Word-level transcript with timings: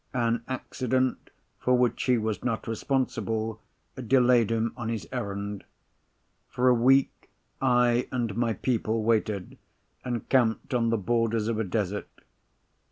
An 0.15 0.41
accident, 0.47 1.29
for 1.59 1.77
which 1.77 2.01
he 2.05 2.17
was 2.17 2.43
not 2.43 2.67
responsible, 2.67 3.61
delayed 4.07 4.49
him 4.49 4.73
on 4.75 4.89
his 4.89 5.07
errand. 5.11 5.63
For 6.49 6.69
a 6.69 6.73
week 6.73 7.29
I 7.61 8.07
and 8.11 8.35
my 8.35 8.53
people 8.53 9.03
waited, 9.03 9.59
encamped 10.03 10.73
on 10.73 10.89
the 10.89 10.97
borders 10.97 11.47
of 11.47 11.59
a 11.59 11.63
desert. 11.63 12.09